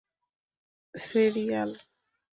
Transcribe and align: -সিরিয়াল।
-সিরিয়াল। 1.05 1.71